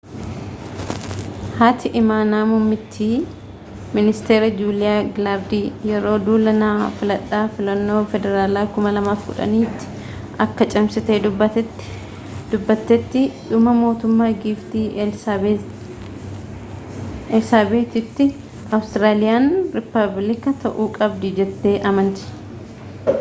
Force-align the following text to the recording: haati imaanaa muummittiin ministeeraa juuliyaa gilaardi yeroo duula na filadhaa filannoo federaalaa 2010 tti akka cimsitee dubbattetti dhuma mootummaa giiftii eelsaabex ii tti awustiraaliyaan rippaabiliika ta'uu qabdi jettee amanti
haati 1.57 1.89
imaanaa 1.99 2.45
muummittiin 2.51 3.27
ministeeraa 3.97 4.57
juuliyaa 4.61 5.03
gilaardi 5.19 5.59
yeroo 5.89 6.13
duula 6.29 6.53
na 6.61 6.69
filadhaa 7.01 7.41
filannoo 7.57 7.99
federaalaa 8.15 8.63
2010 8.79 9.69
tti 9.83 9.91
akka 10.47 10.65
cimsitee 10.73 11.19
dubbattetti 11.27 13.23
dhuma 13.51 13.75
mootummaa 13.83 14.31
giiftii 14.45 14.83
eelsaabex 15.05 17.63
ii 17.81 17.85
tti 17.97 18.31
awustiraaliyaan 18.31 19.53
rippaabiliika 19.79 20.55
ta'uu 20.65 20.89
qabdi 21.01 21.33
jettee 21.43 21.75
amanti 21.91 23.05